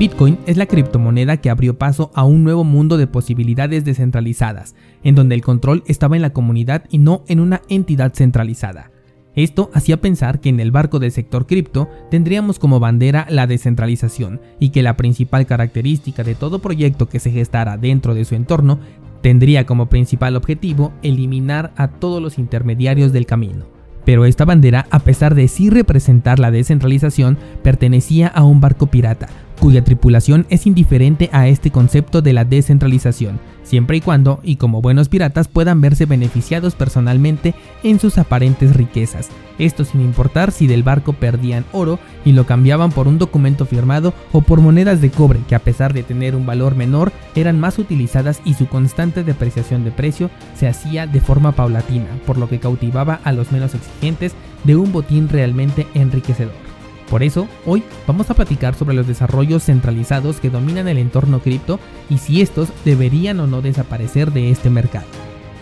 [0.00, 5.14] Bitcoin es la criptomoneda que abrió paso a un nuevo mundo de posibilidades descentralizadas, en
[5.14, 8.92] donde el control estaba en la comunidad y no en una entidad centralizada.
[9.34, 14.40] Esto hacía pensar que en el barco del sector cripto tendríamos como bandera la descentralización
[14.58, 18.78] y que la principal característica de todo proyecto que se gestara dentro de su entorno
[19.20, 23.66] tendría como principal objetivo eliminar a todos los intermediarios del camino.
[24.06, 29.28] Pero esta bandera, a pesar de sí representar la descentralización, pertenecía a un barco pirata,
[29.60, 34.80] cuya tripulación es indiferente a este concepto de la descentralización, siempre y cuando, y como
[34.80, 39.28] buenos piratas, puedan verse beneficiados personalmente en sus aparentes riquezas,
[39.58, 44.14] esto sin importar si del barco perdían oro y lo cambiaban por un documento firmado
[44.32, 47.78] o por monedas de cobre que a pesar de tener un valor menor eran más
[47.78, 52.60] utilizadas y su constante depreciación de precio se hacía de forma paulatina, por lo que
[52.60, 54.32] cautivaba a los menos exigentes
[54.64, 56.69] de un botín realmente enriquecedor.
[57.10, 61.80] Por eso, hoy vamos a platicar sobre los desarrollos centralizados que dominan el entorno cripto
[62.08, 65.06] y si estos deberían o no desaparecer de este mercado.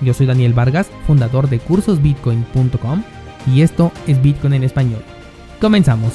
[0.03, 3.03] Yo soy Daniel Vargas, fundador de cursosbitcoin.com
[3.47, 5.01] y esto es Bitcoin en español.
[5.59, 6.13] Comenzamos.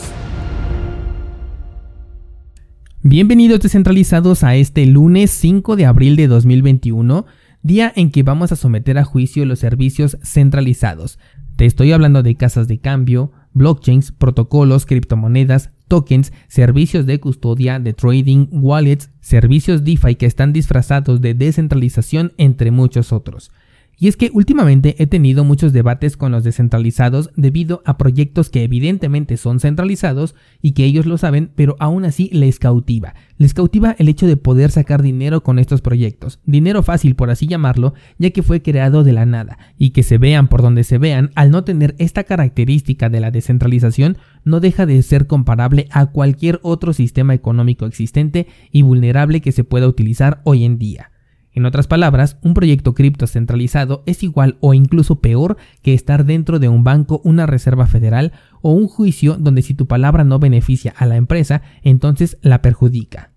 [3.02, 7.26] Bienvenidos descentralizados a este lunes 5 de abril de 2021,
[7.64, 11.18] día en que vamos a someter a juicio los servicios centralizados.
[11.56, 17.94] Te estoy hablando de casas de cambio, blockchains, protocolos, criptomonedas, tokens, servicios de custodia, de
[17.94, 23.52] trading, wallets, servicios DeFi que están disfrazados de descentralización, entre muchos otros.
[23.98, 28.64] Y es que últimamente he tenido muchos debates con los descentralizados debido a proyectos que
[28.64, 33.14] evidentemente son centralizados y que ellos lo saben, pero aún así les cautiva.
[33.38, 36.40] Les cautiva el hecho de poder sacar dinero con estos proyectos.
[36.46, 39.58] Dinero fácil, por así llamarlo, ya que fue creado de la nada.
[39.78, 43.32] Y que se vean por donde se vean, al no tener esta característica de la
[43.32, 49.52] descentralización, no deja de ser comparable a cualquier otro sistema económico existente y vulnerable que
[49.52, 51.13] se pueda utilizar hoy en día.
[51.56, 56.58] En otras palabras, un proyecto cripto centralizado es igual o incluso peor que estar dentro
[56.58, 58.32] de un banco, una reserva federal
[58.62, 63.34] o un juicio donde si tu palabra no beneficia a la empresa, entonces la perjudica.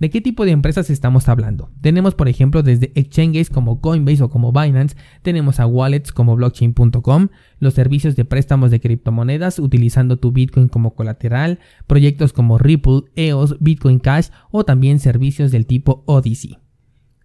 [0.00, 1.70] ¿De qué tipo de empresas estamos hablando?
[1.82, 7.28] Tenemos por ejemplo desde exchanges como Coinbase o como Binance, tenemos a wallets como blockchain.com,
[7.58, 13.58] los servicios de préstamos de criptomonedas utilizando tu Bitcoin como colateral, proyectos como Ripple, EOS,
[13.60, 16.56] Bitcoin Cash o también servicios del tipo Odyssey.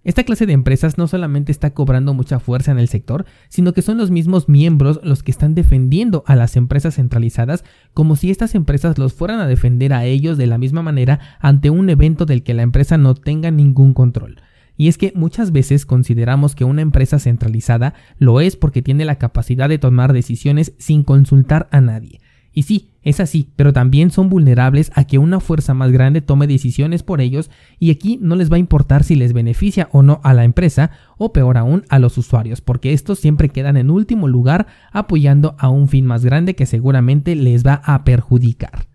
[0.06, 3.82] Esta clase de empresas no solamente está cobrando mucha fuerza en el sector, sino que
[3.82, 8.54] son los mismos miembros los que están defendiendo a las empresas centralizadas como si estas
[8.54, 12.44] empresas los fueran a defender a ellos de la misma manera ante un evento del
[12.44, 14.42] que la empresa no tenga ningún control.
[14.78, 19.18] Y es que muchas veces consideramos que una empresa centralizada lo es porque tiene la
[19.18, 22.20] capacidad de tomar decisiones sin consultar a nadie.
[22.58, 26.48] Y sí, es así, pero también son vulnerables a que una fuerza más grande tome
[26.48, 30.22] decisiones por ellos y aquí no les va a importar si les beneficia o no
[30.24, 34.30] a la empresa o peor aún a los usuarios, porque estos siempre quedan en último
[34.30, 38.88] lugar apoyando a un fin más grande que seguramente les va a perjudicar.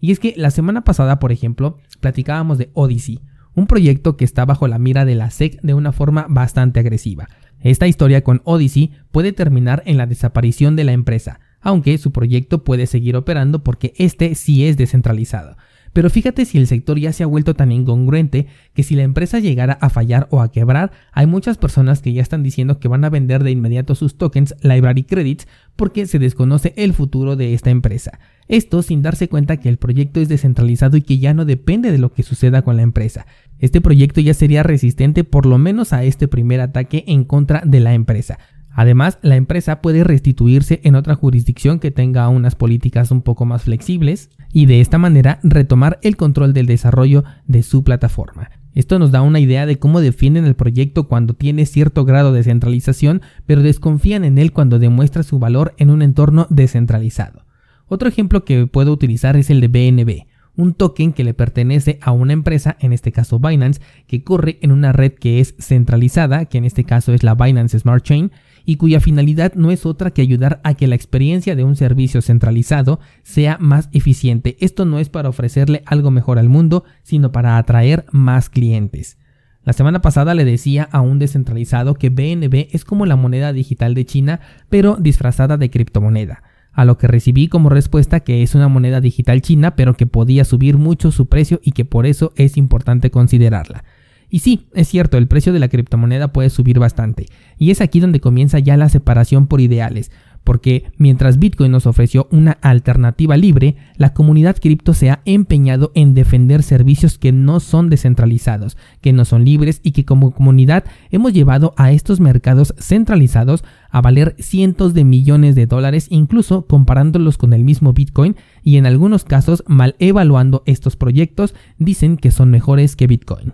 [0.00, 3.20] Y es que la semana pasada, por ejemplo, platicábamos de Odyssey,
[3.54, 7.28] un proyecto que está bajo la mira de la SEC de una forma bastante agresiva.
[7.60, 12.64] Esta historia con Odyssey puede terminar en la desaparición de la empresa, aunque su proyecto
[12.64, 15.56] puede seguir operando porque este sí es descentralizado.
[15.92, 19.40] Pero fíjate si el sector ya se ha vuelto tan incongruente que si la empresa
[19.40, 23.04] llegara a fallar o a quebrar, hay muchas personas que ya están diciendo que van
[23.04, 25.46] a vender de inmediato sus tokens Library Credits
[25.76, 28.18] porque se desconoce el futuro de esta empresa.
[28.48, 31.98] Esto sin darse cuenta que el proyecto es descentralizado y que ya no depende de
[31.98, 33.26] lo que suceda con la empresa.
[33.58, 37.80] Este proyecto ya sería resistente por lo menos a este primer ataque en contra de
[37.80, 38.38] la empresa.
[38.74, 43.62] Además, la empresa puede restituirse en otra jurisdicción que tenga unas políticas un poco más
[43.62, 48.50] flexibles y de esta manera retomar el control del desarrollo de su plataforma.
[48.74, 52.42] Esto nos da una idea de cómo defienden el proyecto cuando tiene cierto grado de
[52.42, 57.44] centralización, pero desconfían en él cuando demuestra su valor en un entorno descentralizado.
[57.86, 62.12] Otro ejemplo que puedo utilizar es el de BNB, un token que le pertenece a
[62.12, 66.58] una empresa, en este caso Binance, que corre en una red que es centralizada, que
[66.58, 68.32] en este caso es la Binance Smart Chain,
[68.64, 72.22] y cuya finalidad no es otra que ayudar a que la experiencia de un servicio
[72.22, 74.56] centralizado sea más eficiente.
[74.60, 79.18] Esto no es para ofrecerle algo mejor al mundo, sino para atraer más clientes.
[79.64, 83.94] La semana pasada le decía a un descentralizado que BNB es como la moneda digital
[83.94, 86.42] de China, pero disfrazada de criptomoneda.
[86.72, 90.44] A lo que recibí como respuesta que es una moneda digital china, pero que podía
[90.44, 93.84] subir mucho su precio y que por eso es importante considerarla.
[94.32, 97.26] Y sí, es cierto, el precio de la criptomoneda puede subir bastante,
[97.58, 100.10] y es aquí donde comienza ya la separación por ideales,
[100.42, 106.14] porque mientras Bitcoin nos ofreció una alternativa libre, la comunidad cripto se ha empeñado en
[106.14, 111.34] defender servicios que no son descentralizados, que no son libres y que como comunidad hemos
[111.34, 117.52] llevado a estos mercados centralizados a valer cientos de millones de dólares, incluso comparándolos con
[117.52, 122.96] el mismo Bitcoin y en algunos casos mal evaluando estos proyectos dicen que son mejores
[122.96, 123.52] que Bitcoin.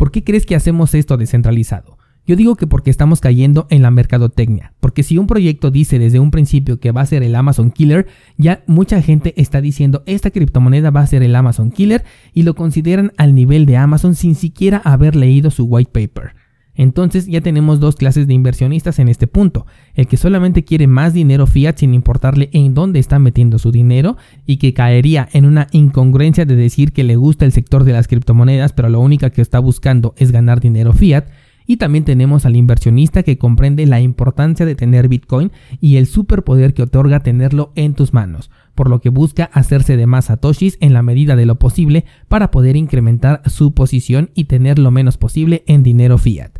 [0.00, 1.98] ¿Por qué crees que hacemos esto descentralizado?
[2.26, 6.18] Yo digo que porque estamos cayendo en la mercadotecnia, porque si un proyecto dice desde
[6.18, 8.06] un principio que va a ser el Amazon Killer,
[8.38, 12.02] ya mucha gente está diciendo esta criptomoneda va a ser el Amazon Killer
[12.32, 16.32] y lo consideran al nivel de Amazon sin siquiera haber leído su white paper.
[16.80, 21.12] Entonces ya tenemos dos clases de inversionistas en este punto, el que solamente quiere más
[21.12, 24.16] dinero fiat sin importarle en dónde está metiendo su dinero
[24.46, 28.08] y que caería en una incongruencia de decir que le gusta el sector de las
[28.08, 31.26] criptomonedas pero lo único que está buscando es ganar dinero fiat,
[31.66, 36.72] y también tenemos al inversionista que comprende la importancia de tener Bitcoin y el superpoder
[36.72, 40.94] que otorga tenerlo en tus manos, por lo que busca hacerse de más satoshis en
[40.94, 45.62] la medida de lo posible para poder incrementar su posición y tener lo menos posible
[45.66, 46.59] en dinero fiat.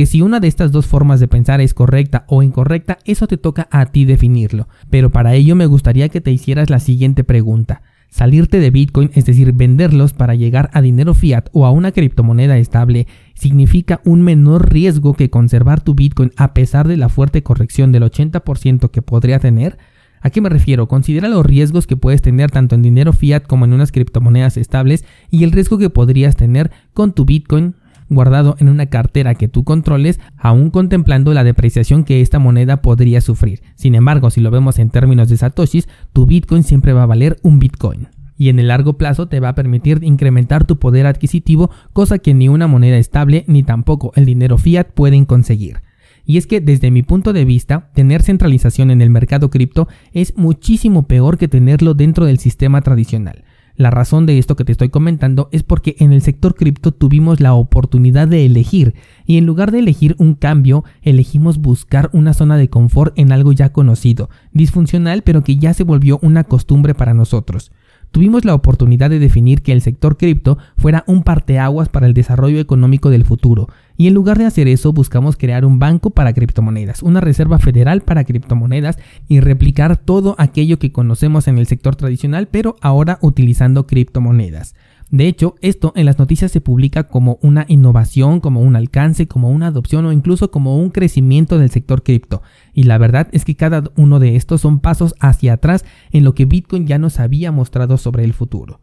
[0.00, 3.36] Que si una de estas dos formas de pensar es correcta o incorrecta, eso te
[3.36, 4.66] toca a ti definirlo.
[4.88, 7.82] Pero para ello me gustaría que te hicieras la siguiente pregunta.
[8.08, 12.56] Salirte de Bitcoin, es decir, venderlos para llegar a dinero fiat o a una criptomoneda
[12.56, 17.92] estable, significa un menor riesgo que conservar tu Bitcoin a pesar de la fuerte corrección
[17.92, 19.76] del 80% que podría tener.
[20.22, 20.88] ¿A qué me refiero?
[20.88, 25.04] Considera los riesgos que puedes tener tanto en dinero fiat como en unas criptomonedas estables
[25.30, 27.74] y el riesgo que podrías tener con tu Bitcoin
[28.10, 33.22] guardado en una cartera que tú controles, aún contemplando la depreciación que esta moneda podría
[33.22, 33.62] sufrir.
[33.76, 37.38] Sin embargo, si lo vemos en términos de satoshis, tu Bitcoin siempre va a valer
[37.42, 38.08] un Bitcoin
[38.40, 42.32] y en el largo plazo te va a permitir incrementar tu poder adquisitivo, cosa que
[42.32, 45.82] ni una moneda estable ni tampoco el dinero fiat pueden conseguir.
[46.24, 50.38] Y es que desde mi punto de vista, tener centralización en el mercado cripto es
[50.38, 53.44] muchísimo peor que tenerlo dentro del sistema tradicional.
[53.76, 57.40] La razón de esto que te estoy comentando es porque en el sector cripto tuvimos
[57.40, 58.94] la oportunidad de elegir
[59.26, 63.52] y en lugar de elegir un cambio, elegimos buscar una zona de confort en algo
[63.52, 67.72] ya conocido, disfuncional pero que ya se volvió una costumbre para nosotros.
[68.10, 72.58] Tuvimos la oportunidad de definir que el sector cripto fuera un parteaguas para el desarrollo
[72.58, 73.68] económico del futuro,
[74.00, 78.00] y en lugar de hacer eso buscamos crear un banco para criptomonedas, una reserva federal
[78.00, 78.96] para criptomonedas
[79.28, 84.74] y replicar todo aquello que conocemos en el sector tradicional, pero ahora utilizando criptomonedas.
[85.10, 89.50] De hecho, esto en las noticias se publica como una innovación, como un alcance, como
[89.50, 92.40] una adopción o incluso como un crecimiento del sector cripto.
[92.72, 96.34] Y la verdad es que cada uno de estos son pasos hacia atrás en lo
[96.34, 98.80] que Bitcoin ya nos había mostrado sobre el futuro.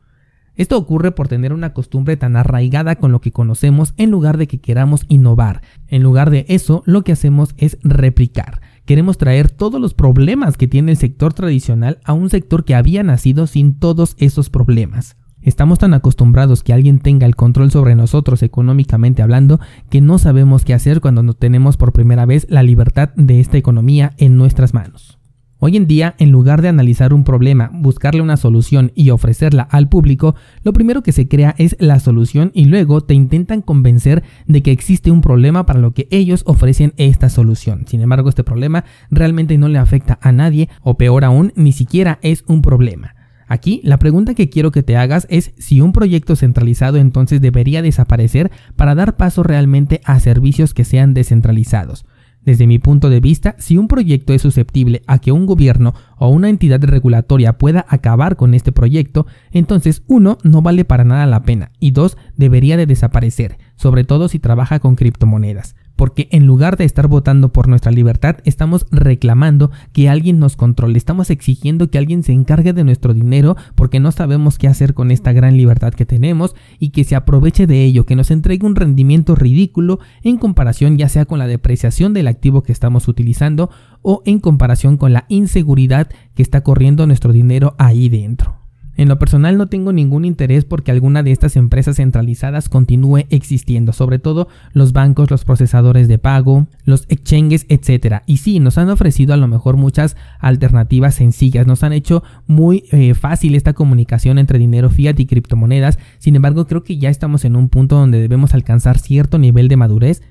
[0.57, 4.47] Esto ocurre por tener una costumbre tan arraigada con lo que conocemos en lugar de
[4.47, 5.61] que queramos innovar.
[5.87, 8.59] En lugar de eso, lo que hacemos es replicar.
[8.85, 13.03] Queremos traer todos los problemas que tiene el sector tradicional a un sector que había
[13.03, 15.15] nacido sin todos esos problemas.
[15.43, 20.65] Estamos tan acostumbrados que alguien tenga el control sobre nosotros económicamente hablando que no sabemos
[20.65, 24.73] qué hacer cuando no tenemos por primera vez la libertad de esta economía en nuestras
[24.73, 25.16] manos.
[25.59, 29.89] Hoy en día, en lugar de analizar un problema, buscarle una solución y ofrecerla al
[29.89, 34.61] público, lo primero que se crea es la solución y luego te intentan convencer de
[34.61, 37.85] que existe un problema para lo que ellos ofrecen esta solución.
[37.87, 42.19] Sin embargo, este problema realmente no le afecta a nadie o peor aún, ni siquiera
[42.21, 43.15] es un problema.
[43.47, 47.81] Aquí la pregunta que quiero que te hagas es si un proyecto centralizado entonces debería
[47.81, 52.05] desaparecer para dar paso realmente a servicios que sean descentralizados.
[52.47, 56.29] Desde mi punto de vista, si un proyecto es susceptible a que un gobierno o
[56.29, 61.43] una entidad regulatoria pueda acabar con este proyecto, entonces uno, no vale para nada la
[61.43, 66.77] pena y dos, debería de desaparecer, sobre todo si trabaja con criptomonedas porque en lugar
[66.77, 71.97] de estar votando por nuestra libertad, estamos reclamando que alguien nos controle, estamos exigiendo que
[71.97, 75.93] alguien se encargue de nuestro dinero porque no sabemos qué hacer con esta gran libertad
[75.93, 80.37] que tenemos y que se aproveche de ello, que nos entregue un rendimiento ridículo en
[80.37, 83.69] comparación ya sea con la depreciación del activo que estamos utilizando
[84.01, 88.56] o en comparación con la inseguridad que está corriendo nuestro dinero ahí dentro.
[88.97, 93.93] En lo personal no tengo ningún interés porque alguna de estas empresas centralizadas continúe existiendo,
[93.93, 98.23] sobre todo los bancos, los procesadores de pago, los exchanges, etc.
[98.25, 102.85] Y sí, nos han ofrecido a lo mejor muchas alternativas sencillas, nos han hecho muy
[102.91, 107.45] eh, fácil esta comunicación entre dinero fiat y criptomonedas, sin embargo creo que ya estamos
[107.45, 110.21] en un punto donde debemos alcanzar cierto nivel de madurez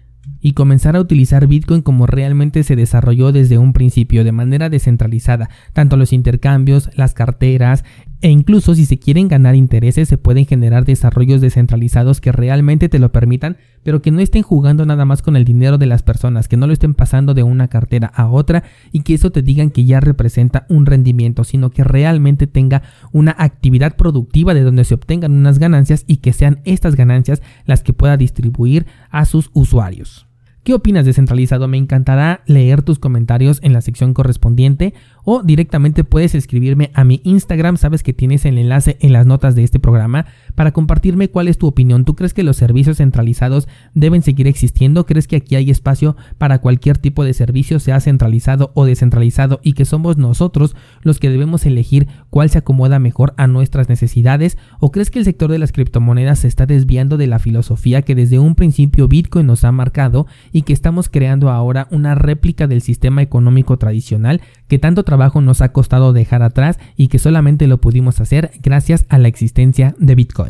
[0.41, 5.49] y comenzar a utilizar Bitcoin como realmente se desarrolló desde un principio, de manera descentralizada,
[5.73, 7.85] tanto los intercambios, las carteras,
[8.23, 12.99] E incluso si se quieren ganar intereses, se pueden generar desarrollos descentralizados que realmente te
[12.99, 16.49] lo permitan, pero que no estén jugando nada más con el dinero de las personas,
[16.49, 19.71] que no lo estén pasando de una cartera a otra y que eso te digan
[19.71, 22.83] que ya representa un rendimiento, sino que realmente tenga
[23.13, 27.83] una actividad productiva de donde se obtengan unas ganancias y que sean estas ganancias las
[27.83, 30.26] que pueda distribuir a sus usuarios.
[30.67, 31.69] ¿Qué opinas de centralizado?
[31.69, 37.21] Me encantará leer tus comentarios en la sección correspondiente o directamente puedes escribirme a mi
[37.23, 41.47] Instagram, sabes que tienes el enlace en las notas de este programa para compartirme cuál
[41.47, 42.05] es tu opinión.
[42.05, 45.07] ¿Tú crees que los servicios centralizados deben seguir existiendo?
[45.07, 49.75] ¿Crees que aquí hay espacio para cualquier tipo de servicio, sea centralizado o descentralizado, y
[49.75, 54.59] que somos nosotros los que debemos elegir cuál se acomoda mejor a nuestras necesidades?
[54.81, 58.15] ¿O crees que el sector de las criptomonedas se está desviando de la filosofía que
[58.15, 62.81] desde un principio Bitcoin nos ha marcado y que estamos creando ahora una réplica del
[62.81, 67.81] sistema económico tradicional que tanto trabajo nos ha costado dejar atrás y que solamente lo
[67.81, 70.46] pudimos hacer gracias a la existencia de Bitcoin?